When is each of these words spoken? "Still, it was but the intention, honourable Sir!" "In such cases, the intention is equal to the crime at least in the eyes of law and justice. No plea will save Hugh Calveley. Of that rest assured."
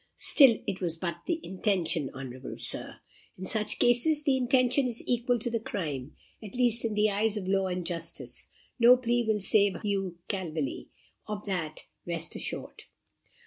"Still, 0.15 0.57
it 0.65 0.81
was 0.81 0.97
but 0.97 1.17
the 1.27 1.39
intention, 1.45 2.09
honourable 2.15 2.57
Sir!" 2.57 2.95
"In 3.37 3.45
such 3.45 3.77
cases, 3.77 4.23
the 4.23 4.35
intention 4.35 4.87
is 4.87 5.03
equal 5.05 5.37
to 5.37 5.51
the 5.51 5.59
crime 5.59 6.15
at 6.43 6.55
least 6.55 6.83
in 6.83 6.95
the 6.95 7.11
eyes 7.11 7.37
of 7.37 7.47
law 7.47 7.67
and 7.67 7.85
justice. 7.85 8.49
No 8.79 8.97
plea 8.97 9.23
will 9.23 9.39
save 9.39 9.75
Hugh 9.83 10.17
Calveley. 10.27 10.87
Of 11.27 11.45
that 11.45 11.85
rest 12.07 12.35
assured." 12.35 12.85